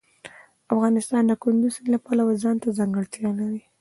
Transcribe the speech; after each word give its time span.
افغانستان 0.73 1.23
د 1.27 1.31
کندز 1.43 1.71
سیند 1.75 1.87
له 1.93 1.99
پلوه 2.05 2.33
ځانته 2.43 2.67
ځانګړتیا 2.77 3.29
لري. 3.39 3.61